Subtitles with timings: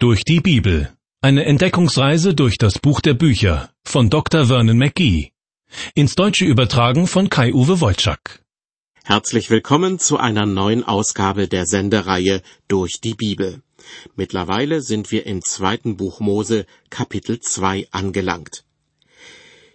[0.00, 0.96] Durch die Bibel.
[1.22, 4.46] Eine Entdeckungsreise durch das Buch der Bücher von Dr.
[4.46, 5.32] Vernon McGee.
[5.96, 8.44] Ins Deutsche übertragen von Kai-Uwe Wolczak.
[9.02, 13.60] Herzlich willkommen zu einer neuen Ausgabe der Sendereihe Durch die Bibel.
[14.14, 18.64] Mittlerweile sind wir im zweiten Buch Mose Kapitel 2 angelangt.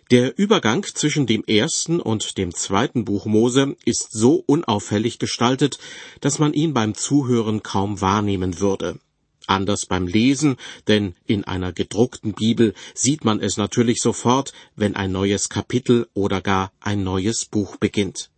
[0.09, 5.79] Der Übergang zwischen dem ersten und dem zweiten Buch Mose ist so unauffällig gestaltet,
[6.21, 8.99] dass man ihn beim Zuhören kaum wahrnehmen würde.
[9.47, 10.57] Anders beim Lesen,
[10.87, 16.41] denn in einer gedruckten Bibel sieht man es natürlich sofort, wenn ein neues Kapitel oder
[16.41, 18.29] gar ein neues Buch beginnt.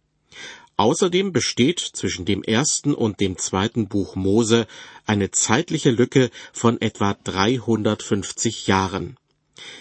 [0.78, 4.68] Außerdem besteht zwischen dem ersten und dem zweiten Buch Mose
[5.06, 9.16] eine zeitliche Lücke von etwa 350 Jahren.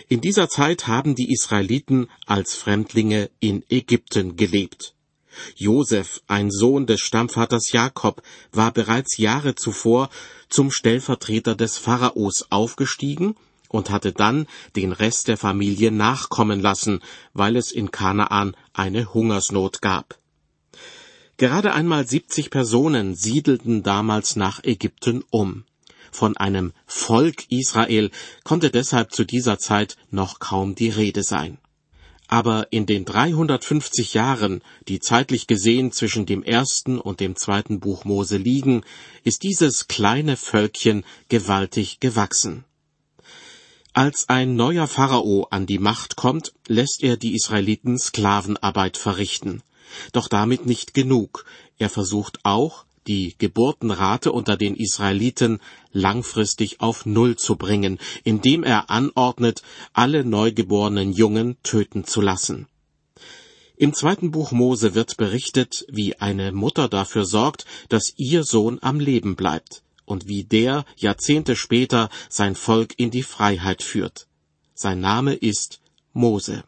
[0.09, 4.95] In dieser Zeit haben die Israeliten als Fremdlinge in Ägypten gelebt.
[5.57, 10.09] Josef, ein Sohn des Stammvaters Jakob, war bereits Jahre zuvor
[10.55, 13.35] zum Stellvertreter des Pharaos aufgestiegen
[13.69, 14.47] und hatte dann
[14.77, 17.01] den Rest der Familie nachkommen lassen,
[17.33, 20.21] weil es in Kanaan eine Hungersnot gab.
[21.39, 25.65] Gerade einmal 70 Personen siedelten damals nach Ägypten um.
[26.13, 28.13] Von einem Volk Israel
[28.45, 31.59] konnte deshalb zu dieser Zeit noch kaum die Rede sein.
[32.35, 38.05] Aber in den 350 Jahren, die zeitlich gesehen zwischen dem ersten und dem zweiten Buch
[38.05, 38.83] Mose liegen,
[39.23, 42.65] ist dieses kleine Völkchen gewaltig gewachsen.
[43.93, 49.63] Als ein neuer Pharao an die Macht kommt, lässt er die Israeliten Sklavenarbeit verrichten.
[50.11, 51.45] Doch damit nicht genug.
[51.79, 55.61] Er versucht auch, die Geburtenrate unter den Israeliten
[55.93, 62.67] langfristig auf Null zu bringen, indem er anordnet, alle neugeborenen Jungen töten zu lassen.
[63.77, 69.01] Im zweiten Buch Mose wird berichtet, wie eine Mutter dafür sorgt, dass ihr Sohn am
[69.01, 74.29] Leben bleibt und wie der Jahrzehnte später sein Volk in die Freiheit führt.
[74.75, 75.81] Sein Name ist
[76.13, 76.65] Mose.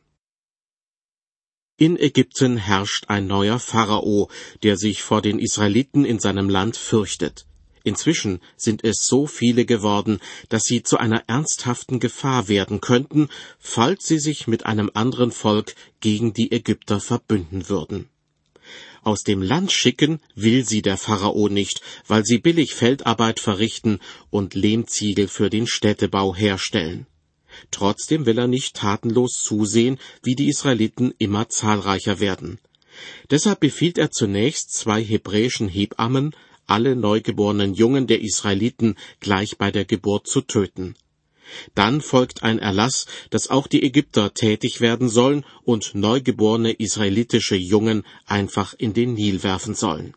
[1.78, 4.31] In Ägypten herrscht ein neuer Pharao,
[4.62, 7.44] der sich vor den Israeliten in seinem Land fürchtet.
[7.84, 13.28] Inzwischen sind es so viele geworden, dass sie zu einer ernsthaften Gefahr werden könnten,
[13.59, 18.09] falls sie sich mit einem anderen Volk gegen die Ägypter verbünden würden.
[19.03, 24.00] Aus dem Land schicken will sie der Pharao nicht, weil sie billig Feldarbeit verrichten
[24.31, 27.06] und Lehmziegel für den Städtebau herstellen.
[27.71, 32.59] Trotzdem will er nicht tatenlos zusehen, wie die Israeliten immer zahlreicher werden.
[33.31, 36.34] Deshalb befiehlt er zunächst zwei hebräischen Hebammen,
[36.66, 40.95] alle neugeborenen Jungen der Israeliten gleich bei der Geburt zu töten.
[41.75, 48.05] Dann folgt ein Erlass, dass auch die Ägypter tätig werden sollen und neugeborene israelitische Jungen
[48.27, 50.15] einfach in den Nil werfen sollen.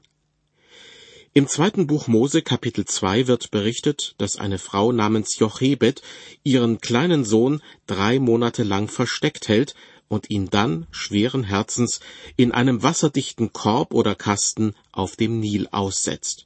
[1.39, 6.01] Im zweiten Buch Mose Kapitel 2 wird berichtet, dass eine Frau namens Jochebed
[6.43, 9.73] ihren kleinen Sohn drei Monate lang versteckt hält
[10.09, 12.01] und ihn dann schweren Herzens
[12.35, 16.45] in einem wasserdichten Korb oder Kasten auf dem Nil aussetzt.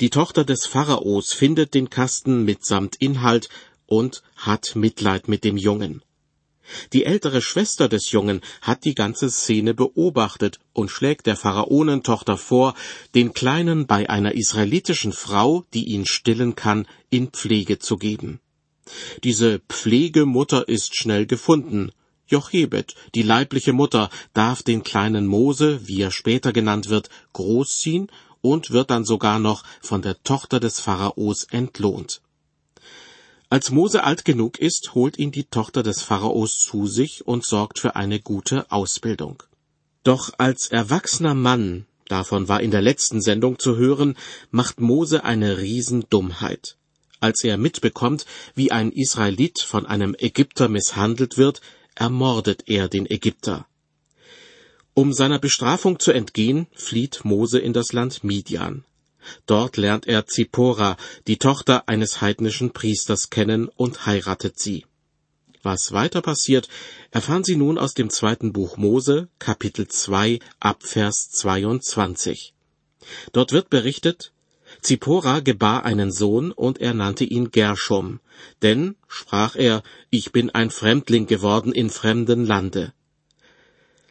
[0.00, 3.48] Die Tochter des Pharaos findet den Kasten mitsamt Inhalt
[3.86, 6.02] und hat Mitleid mit dem Jungen.
[6.92, 12.74] Die ältere Schwester des Jungen hat die ganze Szene beobachtet und schlägt der Pharaonentochter vor,
[13.14, 18.40] den Kleinen bei einer israelitischen Frau, die ihn stillen kann, in Pflege zu geben.
[19.24, 21.92] Diese Pflegemutter ist schnell gefunden.
[22.26, 28.70] Jochebed, die leibliche Mutter, darf den kleinen Mose, wie er später genannt wird, großziehen und
[28.70, 32.20] wird dann sogar noch von der Tochter des Pharaos entlohnt.
[33.50, 37.78] Als Mose alt genug ist, holt ihn die Tochter des Pharaos zu sich und sorgt
[37.78, 39.42] für eine gute Ausbildung.
[40.04, 44.18] Doch als erwachsener Mann, davon war in der letzten Sendung zu hören,
[44.50, 46.76] macht Mose eine Riesendummheit.
[47.20, 51.62] Als er mitbekommt, wie ein Israelit von einem Ägypter misshandelt wird,
[51.94, 53.66] ermordet er den Ägypter.
[54.92, 58.84] Um seiner Bestrafung zu entgehen, flieht Mose in das Land Midian.
[59.46, 60.96] Dort lernt er Zippora,
[61.26, 64.84] die Tochter eines heidnischen Priesters, kennen und heiratet sie.
[65.62, 66.68] Was weiter passiert,
[67.10, 72.54] erfahren Sie nun aus dem zweiten Buch Mose, Kapitel 2, Abvers 22.
[73.32, 74.32] Dort wird berichtet,
[74.82, 78.20] Zippora gebar einen Sohn und er nannte ihn Gershom,
[78.62, 82.92] denn, sprach er, ich bin ein Fremdling geworden in fremden Lande.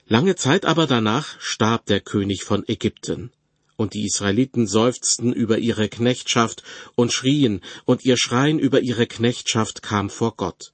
[0.08, 3.31] Lange Zeit aber danach starb der König von Ägypten.
[3.78, 6.64] Und die Israeliten seufzten über ihre Knechtschaft
[6.96, 10.74] und schrien, und ihr Schreien über ihre Knechtschaft kam vor Gott.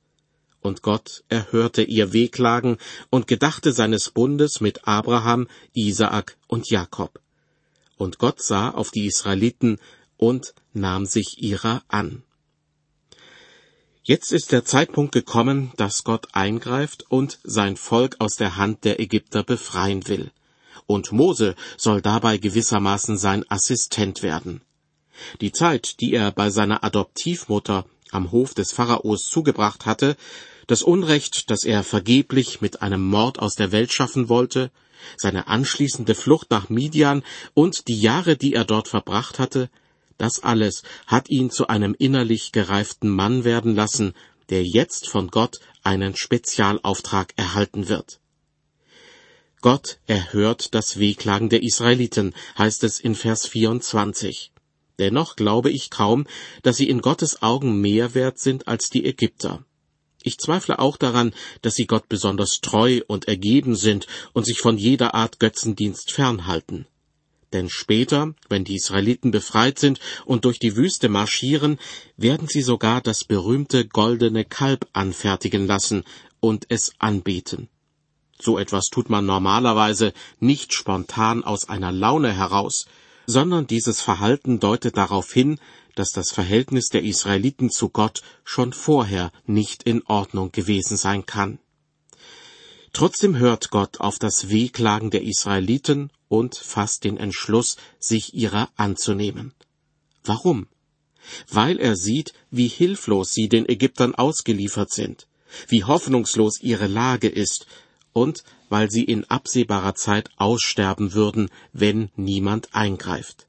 [0.62, 2.78] Und Gott erhörte ihr Wehklagen
[3.10, 7.20] und gedachte seines Bundes mit Abraham, Isaak und Jakob.
[7.98, 9.78] Und Gott sah auf die Israeliten
[10.18, 12.24] und nahm sich ihrer an.
[14.06, 19.00] Jetzt ist der Zeitpunkt gekommen, dass Gott eingreift und sein Volk aus der Hand der
[19.00, 20.32] Ägypter befreien will.
[20.88, 24.62] Und Mose soll dabei gewissermaßen sein Assistent werden.
[25.42, 30.16] Die Zeit, die er bei seiner Adoptivmutter am Hof des Pharaos zugebracht hatte,
[30.68, 34.72] das Unrecht, das er vergeblich mit einem Mord aus der Welt schaffen wollte,
[35.18, 39.70] seine anschließende Flucht nach Midian und die Jahre, die er dort verbracht hatte,
[40.18, 44.14] das alles hat ihn zu einem innerlich gereiften Mann werden lassen,
[44.50, 48.20] der jetzt von Gott einen Spezialauftrag erhalten wird.
[49.64, 54.52] Gott erhört das Wehklagen der Israeliten, heißt es in Vers 24.
[55.00, 56.28] Dennoch glaube ich kaum,
[56.64, 59.64] dass sie in Gottes Augen mehr wert sind als die Ägypter.
[60.22, 64.78] Ich zweifle auch daran, dass sie Gott besonders treu und ergeben sind und sich von
[64.78, 66.86] jeder Art Götzendienst fernhalten.
[67.54, 71.80] Denn später, wenn die Israeliten befreit sind und durch die Wüste marschieren,
[72.18, 76.04] werden sie sogar das berühmte goldene Kalb anfertigen lassen
[76.42, 77.70] und es anbeten.
[78.40, 82.86] So etwas tut man normalerweise nicht spontan aus einer Laune heraus,
[83.26, 85.60] sondern dieses Verhalten deutet darauf hin,
[85.96, 91.60] dass das Verhältnis der Israeliten zu Gott schon vorher nicht in Ordnung gewesen sein kann.
[92.92, 99.54] Trotzdem hört Gott auf das Wehklagen der Israeliten und fasst den Entschluss, sich ihrer anzunehmen.
[100.24, 100.68] Warum?
[101.50, 105.28] Weil er sieht, wie hilflos sie den Ägyptern ausgeliefert sind,
[105.68, 107.66] wie hoffnungslos ihre Lage ist,
[108.14, 113.48] und weil sie in absehbarer Zeit aussterben würden, wenn niemand eingreift.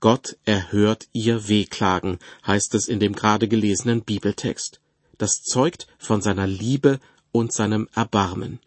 [0.00, 4.80] Gott erhört ihr Wehklagen, heißt es in dem gerade gelesenen Bibeltext.
[5.18, 7.00] Das zeugt von seiner Liebe
[7.32, 8.60] und seinem Erbarmen.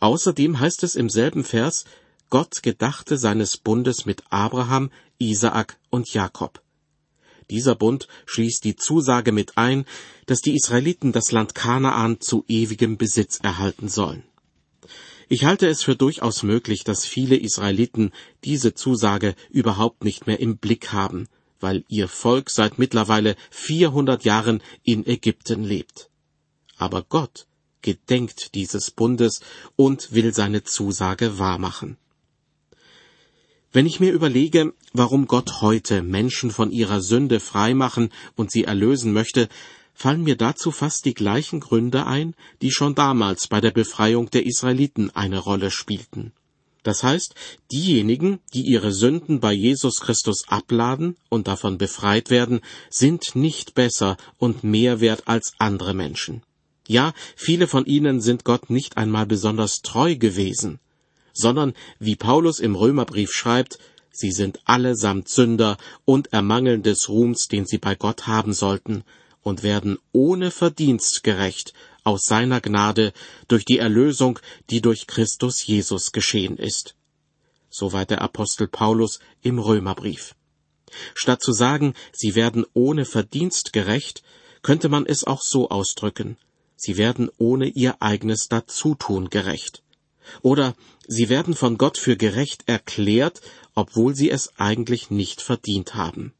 [0.00, 1.84] Außerdem heißt es im selben Vers,
[2.28, 6.62] Gott gedachte seines Bundes mit Abraham, Isaak und Jakob.
[7.50, 9.86] Dieser Bund schließt die Zusage mit ein,
[10.26, 14.22] dass die Israeliten das Land Kanaan zu ewigem Besitz erhalten sollen.
[15.30, 18.12] Ich halte es für durchaus möglich, dass viele Israeliten
[18.44, 21.28] diese Zusage überhaupt nicht mehr im Blick haben,
[21.60, 26.08] weil ihr Volk seit mittlerweile 400 Jahren in Ägypten lebt.
[26.78, 27.46] Aber Gott
[27.82, 29.40] gedenkt dieses Bundes
[29.76, 31.98] und will seine Zusage wahrmachen.
[33.70, 39.12] Wenn ich mir überlege, warum Gott heute Menschen von ihrer Sünde freimachen und sie erlösen
[39.12, 39.48] möchte,
[39.92, 44.46] fallen mir dazu fast die gleichen Gründe ein, die schon damals bei der Befreiung der
[44.46, 46.32] Israeliten eine Rolle spielten.
[46.82, 47.34] Das heißt,
[47.70, 54.16] diejenigen, die ihre Sünden bei Jesus Christus abladen und davon befreit werden, sind nicht besser
[54.38, 56.42] und mehr wert als andere Menschen.
[56.86, 60.78] Ja, viele von ihnen sind Gott nicht einmal besonders treu gewesen,
[61.38, 63.78] sondern, wie Paulus im Römerbrief schreibt,
[64.10, 69.04] sie sind allesamt Sünder und ermangeln des Ruhms, den sie bei Gott haben sollten,
[69.42, 71.72] und werden ohne Verdienst gerecht
[72.04, 73.12] aus seiner Gnade
[73.48, 74.38] durch die Erlösung,
[74.70, 76.96] die durch Christus Jesus geschehen ist.
[77.70, 80.34] Soweit der Apostel Paulus im Römerbrief.
[81.14, 84.22] Statt zu sagen, sie werden ohne Verdienst gerecht,
[84.62, 86.36] könnte man es auch so ausdrücken.
[86.76, 89.82] Sie werden ohne ihr eigenes Dazutun gerecht.
[90.42, 90.74] Oder
[91.06, 93.40] sie werden von Gott für gerecht erklärt,
[93.74, 96.32] obwohl sie es eigentlich nicht verdient haben.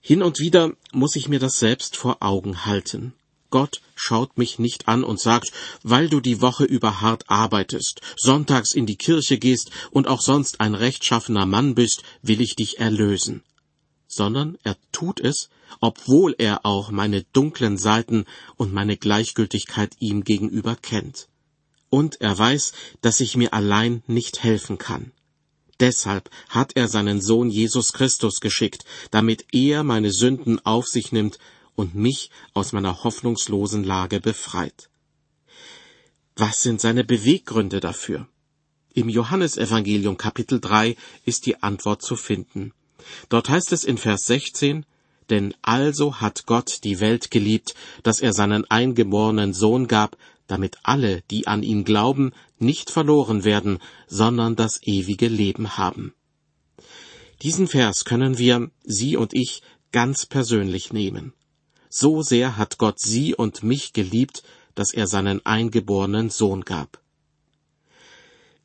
[0.00, 3.14] Hin und wieder muss ich mir das selbst vor Augen halten.
[3.50, 8.72] Gott schaut mich nicht an und sagt, weil du die Woche über hart arbeitest, sonntags
[8.72, 13.42] in die Kirche gehst und auch sonst ein rechtschaffener Mann bist, will ich dich erlösen.
[14.06, 15.48] Sondern er tut es,
[15.80, 21.28] obwohl er auch meine dunklen Seiten und meine Gleichgültigkeit ihm gegenüber kennt.
[21.90, 25.12] Und er weiß, dass ich mir allein nicht helfen kann.
[25.80, 31.38] Deshalb hat er seinen Sohn Jesus Christus geschickt, damit er meine Sünden auf sich nimmt
[31.76, 34.90] und mich aus meiner hoffnungslosen Lage befreit.
[36.34, 38.26] Was sind seine Beweggründe dafür?
[38.92, 42.72] Im Johannesevangelium Kapitel 3 ist die Antwort zu finden.
[43.28, 44.84] Dort heißt es in Vers 16,
[45.30, 50.16] denn also hat Gott die Welt geliebt, dass er seinen eingeborenen Sohn gab,
[50.48, 53.78] damit alle, die an ihn glauben, nicht verloren werden,
[54.08, 56.12] sondern das ewige Leben haben.
[57.42, 59.62] Diesen Vers können wir, Sie und ich,
[59.92, 61.32] ganz persönlich nehmen.
[61.88, 64.42] So sehr hat Gott Sie und mich geliebt,
[64.74, 67.00] dass er seinen eingeborenen Sohn gab.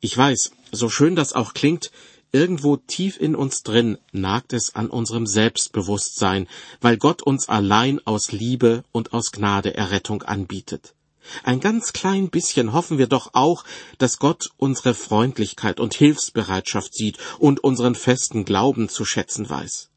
[0.00, 1.90] Ich weiß, so schön das auch klingt,
[2.32, 6.48] irgendwo tief in uns drin nagt es an unserem Selbstbewusstsein,
[6.80, 10.93] weil Gott uns allein aus Liebe und aus Gnade Errettung anbietet.
[11.42, 13.64] Ein ganz klein bisschen hoffen wir doch auch,
[13.98, 19.90] dass Gott unsere Freundlichkeit und Hilfsbereitschaft sieht und unseren festen Glauben zu schätzen weiß.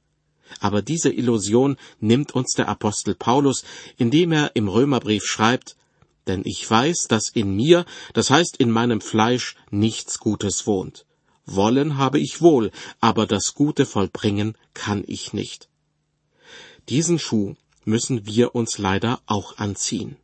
[0.59, 3.63] Aber diese Illusion nimmt uns der Apostel Paulus,
[3.97, 5.75] indem er im Römerbrief schreibt,
[6.27, 11.05] denn ich weiß, dass in mir, das heißt in meinem Fleisch, nichts Gutes wohnt.
[11.45, 15.69] Wollen habe ich wohl, aber das Gute vollbringen kann ich nicht.
[16.89, 17.55] Diesen Schuh
[17.85, 20.17] müssen wir uns leider auch anziehen.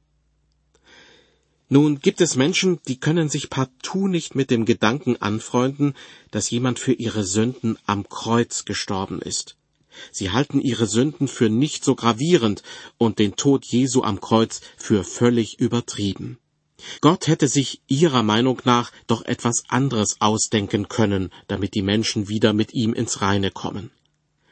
[1.75, 5.95] Nun gibt es Menschen, die können sich partout nicht mit dem Gedanken anfreunden,
[6.29, 9.57] dass jemand für ihre Sünden am Kreuz gestorben ist.
[10.11, 12.61] Sie halten ihre Sünden für nicht so gravierend
[12.99, 16.37] und den Tod Jesu am Kreuz für völlig übertrieben.
[17.01, 22.53] Gott hätte sich ihrer Meinung nach doch etwas anderes ausdenken können, damit die Menschen wieder
[22.53, 23.89] mit ihm ins Reine kommen.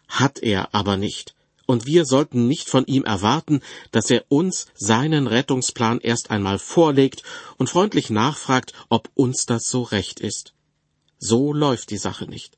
[0.08, 1.36] Hat er aber nicht.
[1.72, 3.62] Und wir sollten nicht von ihm erwarten,
[3.92, 7.24] dass er uns seinen Rettungsplan erst einmal vorlegt
[7.56, 10.54] und freundlich nachfragt, ob uns das so recht ist.
[11.18, 12.58] So läuft die Sache nicht.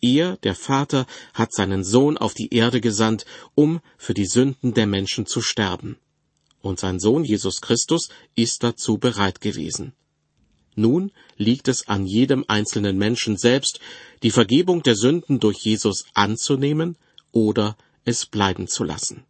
[0.00, 4.86] Er, der Vater, hat seinen Sohn auf die Erde gesandt, um für die Sünden der
[4.86, 5.98] Menschen zu sterben.
[6.62, 9.94] Und sein Sohn Jesus Christus ist dazu bereit gewesen.
[10.76, 13.80] Nun liegt es an jedem einzelnen Menschen selbst,
[14.22, 16.96] die Vergebung der Sünden durch Jesus anzunehmen
[17.32, 19.24] oder es bleiben zu lassen.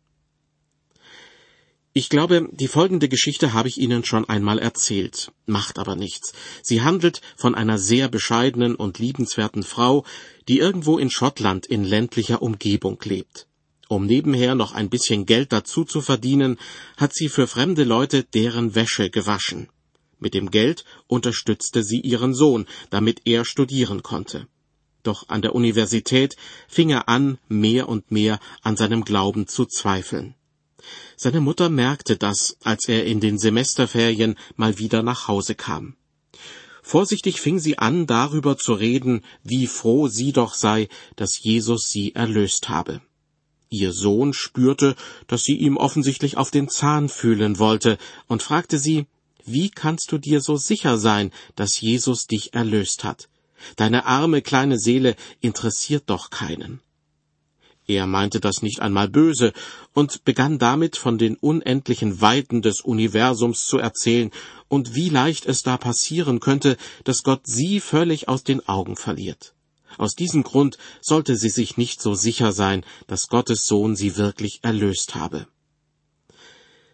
[1.96, 6.32] Ich glaube, die folgende Geschichte habe ich Ihnen schon einmal erzählt, macht aber nichts.
[6.60, 10.04] Sie handelt von einer sehr bescheidenen und liebenswerten Frau,
[10.48, 13.46] die irgendwo in Schottland in ländlicher Umgebung lebt.
[13.88, 16.58] Um nebenher noch ein bisschen Geld dazu zu verdienen,
[16.96, 19.68] hat sie für fremde Leute deren Wäsche gewaschen.
[20.18, 24.48] Mit dem Geld unterstützte sie ihren Sohn, damit er studieren konnte.
[25.04, 26.34] Doch an der Universität
[26.66, 30.34] fing er an, mehr und mehr an seinem Glauben zu zweifeln.
[31.16, 35.94] Seine Mutter merkte das, als er in den Semesterferien mal wieder nach Hause kam.
[36.82, 42.14] Vorsichtig fing sie an, darüber zu reden, wie froh sie doch sei, dass Jesus sie
[42.14, 43.00] erlöst habe.
[43.70, 44.94] Ihr Sohn spürte,
[45.26, 49.06] dass sie ihm offensichtlich auf den Zahn fühlen wollte, und fragte sie,
[49.44, 53.28] wie kannst du dir so sicher sein, dass Jesus dich erlöst hat?
[53.76, 56.80] Deine arme kleine Seele interessiert doch keinen.
[57.86, 59.52] Er meinte das nicht einmal böse
[59.92, 64.30] und begann damit von den unendlichen Weiten des Universums zu erzählen
[64.68, 69.54] und wie leicht es da passieren könnte, dass Gott sie völlig aus den Augen verliert.
[69.98, 74.60] Aus diesem Grund sollte sie sich nicht so sicher sein, dass Gottes Sohn sie wirklich
[74.62, 75.46] erlöst habe.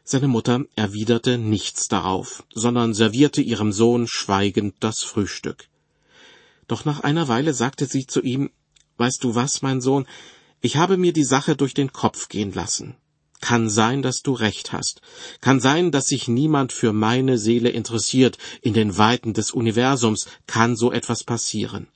[0.02, 5.69] Seine Mutter erwiderte nichts darauf, sondern servierte ihrem Sohn schweigend das Frühstück.
[6.70, 8.50] Doch nach einer Weile sagte sie zu ihm
[8.96, 10.06] Weißt du was, mein Sohn,
[10.60, 12.94] ich habe mir die Sache durch den Kopf gehen lassen.
[13.40, 15.00] Kann sein, dass du recht hast.
[15.40, 18.38] Kann sein, dass sich niemand für meine Seele interessiert.
[18.62, 21.88] In den Weiten des Universums kann so etwas passieren.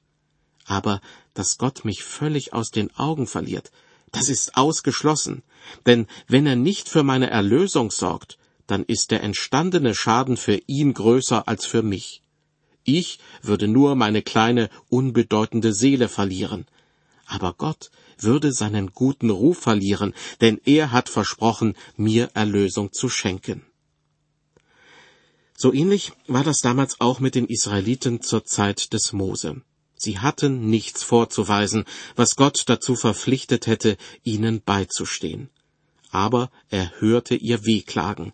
[0.64, 1.00] Aber
[1.34, 3.70] dass Gott mich völlig aus den Augen verliert,
[4.10, 5.44] das ist ausgeschlossen.
[5.86, 10.94] Denn wenn er nicht für meine Erlösung sorgt, dann ist der entstandene Schaden für ihn
[10.94, 12.23] größer als für mich.
[12.84, 16.66] Ich würde nur meine kleine, unbedeutende Seele verlieren.
[17.26, 23.64] Aber Gott würde seinen guten Ruf verlieren, denn er hat versprochen, mir Erlösung zu schenken.
[25.56, 29.62] So ähnlich war das damals auch mit den Israeliten zur Zeit des Mose.
[29.96, 31.84] Sie hatten nichts vorzuweisen,
[32.16, 35.48] was Gott dazu verpflichtet hätte, ihnen beizustehen.
[36.10, 38.32] Aber er hörte ihr Wehklagen.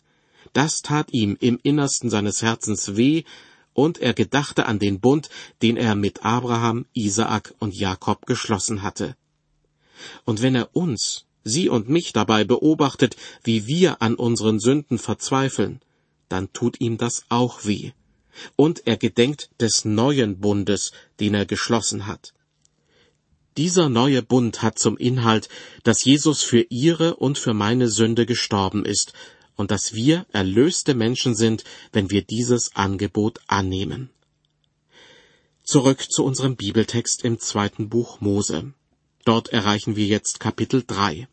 [0.52, 3.22] Das tat ihm im Innersten seines Herzens weh,
[3.74, 5.30] und er gedachte an den Bund,
[5.62, 9.16] den er mit Abraham, Isaak und Jakob geschlossen hatte.
[10.24, 15.80] Und wenn er uns, Sie und mich dabei beobachtet, wie wir an unseren Sünden verzweifeln,
[16.28, 17.92] dann tut ihm das auch weh.
[18.56, 22.34] Und er gedenkt des neuen Bundes, den er geschlossen hat.
[23.56, 25.48] Dieser neue Bund hat zum Inhalt,
[25.82, 29.12] dass Jesus für ihre und für meine Sünde gestorben ist
[29.60, 34.08] und dass wir erlöste Menschen sind, wenn wir dieses Angebot annehmen.
[35.62, 38.72] Zurück zu unserem Bibeltext im zweiten Buch Mose.
[39.26, 41.28] Dort erreichen wir jetzt Kapitel 3.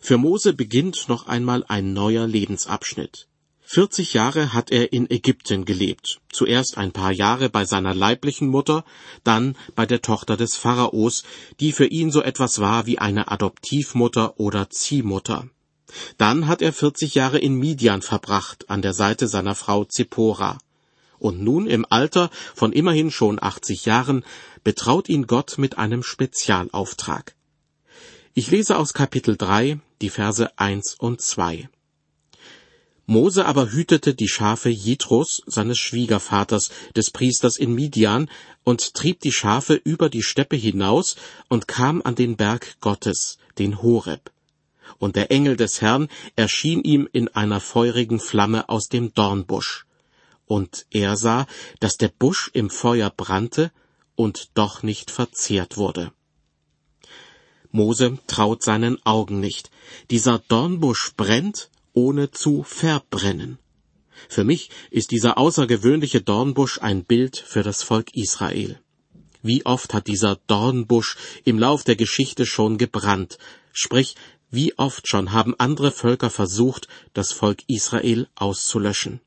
[0.00, 3.26] Für Mose beginnt noch einmal ein neuer Lebensabschnitt.
[3.64, 8.84] 40 Jahre hat er in Ägypten gelebt, zuerst ein paar Jahre bei seiner leiblichen Mutter,
[9.24, 11.24] dann bei der Tochter des Pharaos,
[11.58, 15.50] die für ihn so etwas war wie eine Adoptivmutter oder Ziehmutter.
[16.16, 20.58] Dann hat er 40 Jahre in Midian verbracht, an der Seite seiner Frau Zippora.
[21.18, 24.24] Und nun im Alter von immerhin schon 80 Jahren
[24.62, 27.34] betraut ihn Gott mit einem Spezialauftrag.
[28.34, 31.68] Ich lese aus Kapitel 3 die Verse 1 und 2.
[33.10, 38.30] Mose aber hütete die Schafe Jitros, seines Schwiegervaters, des Priesters in Midian,
[38.64, 41.16] und trieb die Schafe über die Steppe hinaus
[41.48, 44.30] und kam an den Berg Gottes, den Horeb.
[44.98, 49.86] Und der Engel des Herrn erschien ihm in einer feurigen Flamme aus dem Dornbusch.
[50.46, 51.46] Und er sah,
[51.80, 53.70] dass der Busch im Feuer brannte
[54.16, 56.12] und doch nicht verzehrt wurde.
[57.70, 59.70] Mose traut seinen Augen nicht.
[60.10, 63.58] Dieser Dornbusch brennt, ohne zu verbrennen.
[64.28, 68.80] Für mich ist dieser außergewöhnliche Dornbusch ein Bild für das Volk Israel.
[69.42, 73.38] Wie oft hat dieser Dornbusch im Lauf der Geschichte schon gebrannt,
[73.72, 74.16] sprich,
[74.50, 79.20] wie oft schon haben andere Völker versucht, das Volk Israel auszulöschen.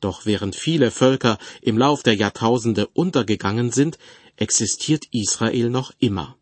[0.00, 3.98] Doch während viele Völker im Lauf der Jahrtausende untergegangen sind,
[4.36, 6.36] existiert Israel noch immer.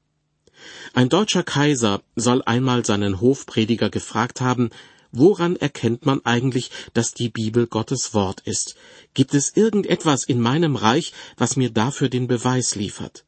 [0.95, 4.71] Ein deutscher Kaiser soll einmal seinen Hofprediger gefragt haben,
[5.13, 8.77] woran erkennt man eigentlich, dass die Bibel Gottes Wort ist?
[9.15, 13.25] Gibt es irgendetwas in meinem Reich, was mir dafür den Beweis liefert?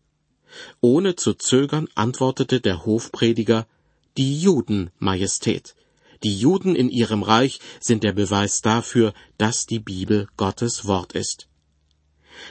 [0.80, 3.66] Ohne zu zögern antwortete der Hofprediger,
[4.17, 5.75] die Juden, Majestät.
[6.23, 11.49] Die Juden in ihrem Reich sind der Beweis dafür, dass die Bibel Gottes Wort ist.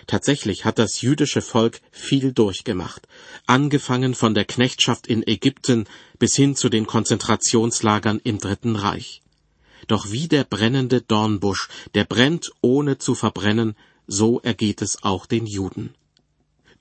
[0.07, 3.07] Tatsächlich hat das jüdische Volk viel durchgemacht,
[3.45, 5.85] angefangen von der Knechtschaft in Ägypten
[6.17, 9.21] bis hin zu den Konzentrationslagern im Dritten Reich.
[9.87, 13.75] Doch wie der brennende Dornbusch, der brennt ohne zu verbrennen,
[14.07, 15.93] so ergeht es auch den Juden.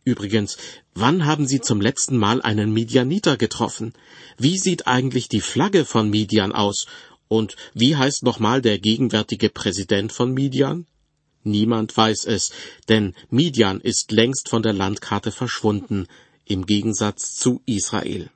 [0.08, 0.56] Übrigens,
[0.94, 3.92] wann haben Sie zum letzten Mal einen Midianiter getroffen?
[4.38, 6.86] Wie sieht eigentlich die Flagge von Midian aus?
[7.28, 10.86] Und wie heißt nochmal der gegenwärtige Präsident von Midian?
[11.44, 12.52] Niemand weiß es,
[12.88, 16.06] denn Midian ist längst von der Landkarte verschwunden,
[16.46, 18.30] im Gegensatz zu Israel.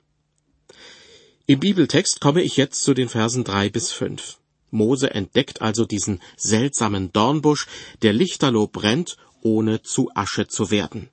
[1.47, 4.37] Im Bibeltext komme ich jetzt zu den Versen drei bis fünf.
[4.69, 7.65] Mose entdeckt also diesen seltsamen Dornbusch,
[8.03, 11.09] der lichterloh brennt, ohne zu Asche zu werden.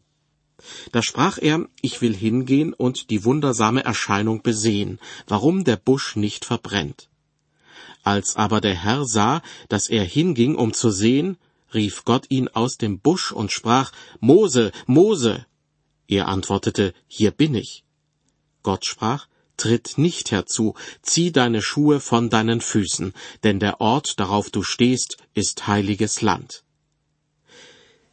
[0.93, 6.45] Da sprach er, ich will hingehen und die wundersame Erscheinung besehen, warum der Busch nicht
[6.45, 7.09] verbrennt.
[8.03, 11.37] Als aber der Herr sah, dass er hinging, um zu sehen,
[11.75, 15.47] rief Gott ihn aus dem Busch und sprach, Mose, Mose.
[16.09, 17.85] Er antwortete, Hier bin ich.
[18.63, 23.13] Gott sprach, Tritt nicht herzu, zieh deine Schuhe von deinen Füßen,
[23.45, 26.65] denn der Ort, darauf du stehst, ist heiliges Land.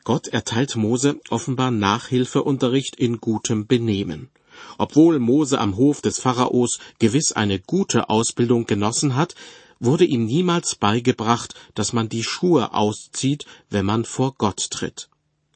[0.08, 4.30] Gott erteilt Mose offenbar Nachhilfeunterricht in gutem Benehmen.
[4.78, 9.36] Obwohl Mose am Hof des Pharaos gewiss eine gute Ausbildung genossen hat,
[9.82, 15.10] wurde ihm niemals beigebracht, dass man die Schuhe auszieht, wenn man vor Gott tritt.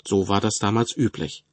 [0.06, 1.46] So war das damals üblich.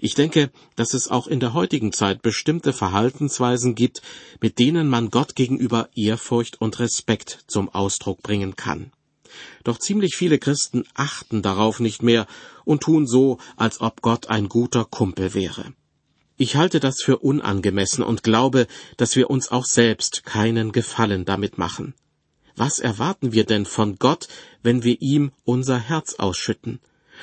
[0.00, 4.02] Ich denke, dass es auch in der heutigen Zeit bestimmte Verhaltensweisen gibt,
[4.40, 8.90] mit denen man Gott gegenüber Ehrfurcht und Respekt zum Ausdruck bringen kann.
[9.64, 12.26] Doch ziemlich viele Christen achten darauf nicht mehr
[12.64, 15.72] und tun so, als ob Gott ein guter Kumpel wäre.
[16.38, 18.66] Ich halte das für unangemessen und glaube,
[18.98, 21.94] dass wir uns auch selbst keinen Gefallen damit machen.
[22.56, 24.28] Was erwarten wir denn von Gott,
[24.62, 26.80] wenn wir ihm unser Herz ausschütten?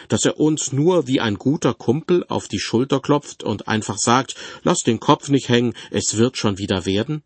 [0.08, 4.36] Dass er uns nur wie ein guter Kumpel auf die Schulter klopft und einfach sagt,
[4.64, 7.22] lass den Kopf nicht hängen, es wird schon wieder werden?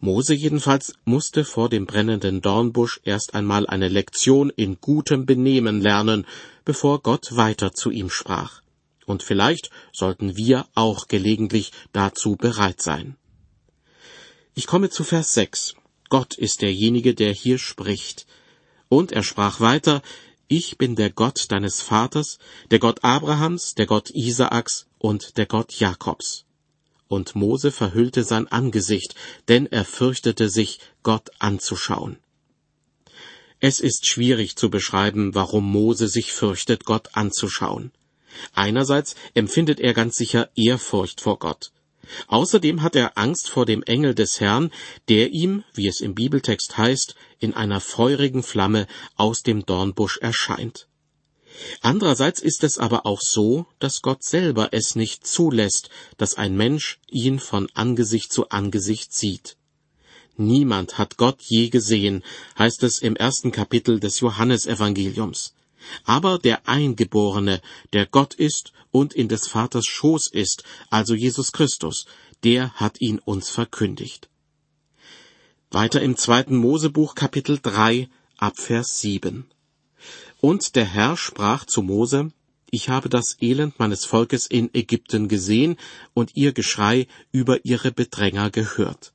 [0.00, 6.26] Mose jedenfalls musste vor dem brennenden Dornbusch erst einmal eine Lektion in gutem Benehmen lernen,
[6.64, 8.60] bevor Gott weiter zu ihm sprach
[9.06, 13.16] und vielleicht sollten wir auch gelegentlich dazu bereit sein.
[14.54, 15.76] Ich komme zu Vers 6.
[16.08, 18.26] Gott ist derjenige, der hier spricht.
[18.88, 20.02] Und er sprach weiter,
[20.48, 22.38] ich bin der Gott deines Vaters,
[22.70, 26.45] der Gott Abrahams, der Gott Isaaks und der Gott Jakobs.
[27.08, 29.14] Und Mose verhüllte sein Angesicht,
[29.48, 32.18] denn er fürchtete sich, Gott anzuschauen.
[33.60, 37.92] Es ist schwierig zu beschreiben, warum Mose sich fürchtet, Gott anzuschauen.
[38.52, 41.72] Einerseits empfindet er ganz sicher Ehrfurcht vor Gott.
[42.28, 44.70] Außerdem hat er Angst vor dem Engel des Herrn,
[45.08, 50.86] der ihm, wie es im Bibeltext heißt, in einer feurigen Flamme aus dem Dornbusch erscheint.
[51.80, 56.98] Andererseits ist es aber auch so, dass Gott selber es nicht zulässt, dass ein Mensch
[57.08, 59.56] ihn von Angesicht zu Angesicht sieht.
[60.36, 62.22] Niemand hat Gott je gesehen,
[62.58, 65.54] heißt es im ersten Kapitel des Johannesevangeliums.
[66.04, 72.06] Aber der Eingeborene, der Gott ist und in des Vaters Schoß ist, also Jesus Christus,
[72.44, 74.28] der hat ihn uns verkündigt.
[75.70, 79.46] Weiter im zweiten Mosebuch Kapitel 3 Abvers 7.
[80.40, 82.30] Und der Herr sprach zu Mose,
[82.70, 85.76] ich habe das Elend meines Volkes in Ägypten gesehen
[86.14, 89.12] und ihr Geschrei über ihre Bedränger gehört.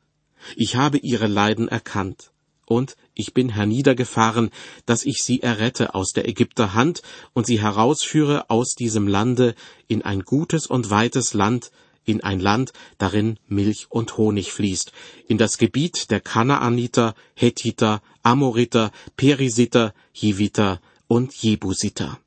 [0.55, 2.31] Ich habe ihre Leiden erkannt
[2.65, 4.49] und ich bin herniedergefahren,
[4.85, 7.01] dass ich sie errette aus der Ägypter Hand
[7.33, 9.53] und sie herausführe aus diesem Lande
[9.87, 11.71] in ein gutes und weites Land,
[12.03, 14.91] in ein Land, darin Milch und Honig fließt,
[15.27, 22.19] in das Gebiet der Kanaaniter, Hethiter, Amoriter, Perisiter, Jiviter und Jebusiter.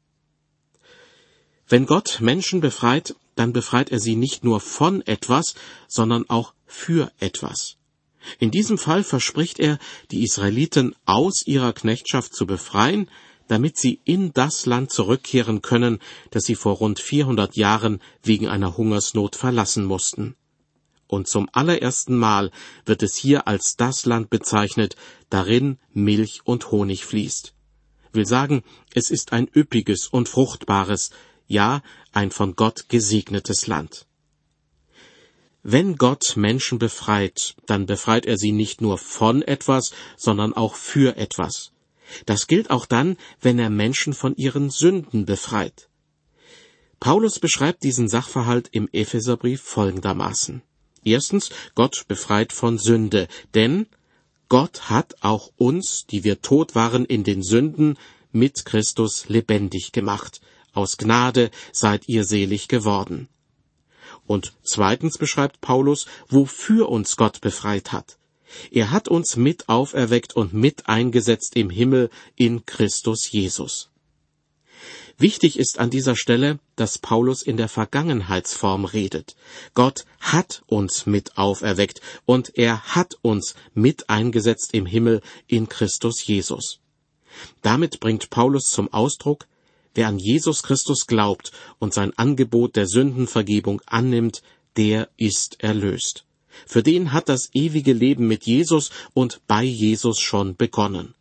[1.66, 5.54] Wenn Gott Menschen befreit, dann befreit er sie nicht nur von etwas,
[5.88, 7.78] sondern auch für etwas.
[8.38, 9.78] In diesem Fall verspricht er,
[10.10, 13.08] die Israeliten aus ihrer Knechtschaft zu befreien,
[13.48, 15.98] damit sie in das Land zurückkehren können,
[16.30, 20.36] das sie vor rund 400 Jahren wegen einer Hungersnot verlassen mussten.
[21.06, 22.50] Und zum allerersten Mal
[22.84, 24.94] wird es hier als das Land bezeichnet,
[25.30, 27.54] darin Milch und Honig fließt.
[28.14, 28.62] Will sagen,
[28.94, 31.10] es ist ein üppiges und fruchtbares,
[31.46, 34.06] ja ein von Gott gesegnetes Land.
[35.62, 41.16] Wenn Gott Menschen befreit, dann befreit er sie nicht nur von etwas, sondern auch für
[41.16, 41.72] etwas.
[42.26, 45.88] Das gilt auch dann, wenn er Menschen von ihren Sünden befreit.
[47.00, 50.62] Paulus beschreibt diesen Sachverhalt im Epheserbrief folgendermaßen.
[51.02, 53.86] Erstens, Gott befreit von Sünde, denn
[54.48, 57.98] Gott hat auch uns, die wir tot waren in den Sünden,
[58.32, 60.40] mit Christus lebendig gemacht
[60.74, 63.28] aus Gnade seid ihr selig geworden.
[64.26, 68.18] Und zweitens beschreibt Paulus, wofür uns Gott befreit hat.
[68.70, 73.90] Er hat uns mit auferweckt und mit eingesetzt im Himmel in Christus Jesus.
[75.18, 79.36] Wichtig ist an dieser Stelle, dass Paulus in der Vergangenheitsform redet.
[79.74, 86.26] Gott hat uns mit auferweckt und er hat uns mit eingesetzt im Himmel in Christus
[86.26, 86.80] Jesus.
[87.62, 89.46] Damit bringt Paulus zum Ausdruck,
[89.94, 94.42] Wer an Jesus Christus glaubt und sein Angebot der Sündenvergebung annimmt,
[94.76, 96.24] der ist erlöst.
[96.66, 101.14] Für den hat das ewige Leben mit Jesus und bei Jesus schon begonnen.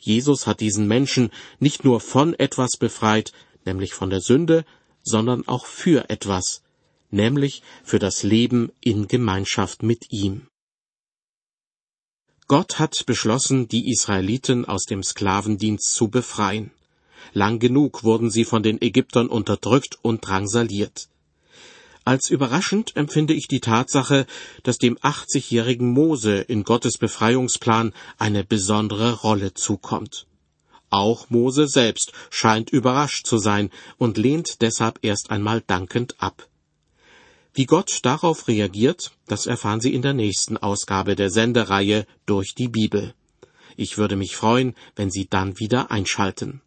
[0.00, 3.32] Jesus hat diesen Menschen nicht nur von etwas befreit,
[3.64, 4.64] nämlich von der Sünde,
[5.02, 6.62] sondern auch für etwas,
[7.10, 10.48] nämlich für das Leben in Gemeinschaft mit ihm.
[12.48, 16.70] Gott hat beschlossen, die Israeliten aus dem Sklavendienst zu befreien.
[17.32, 21.08] Lang genug wurden sie von den Ägyptern unterdrückt und drangsaliert.
[22.06, 24.26] Als überraschend empfinde ich die Tatsache,
[24.62, 30.28] dass dem 80-jährigen Mose in Gottes Befreiungsplan eine besondere Rolle zukommt.
[30.88, 36.48] Auch Mose selbst scheint überrascht zu sein und lehnt deshalb erst einmal dankend ab.
[37.54, 42.68] Wie Gott darauf reagiert, das erfahren Sie in der nächsten Ausgabe der Sendereihe durch die
[42.68, 43.14] Bibel.
[43.76, 46.60] Ich würde mich freuen, wenn Sie dann wieder einschalten.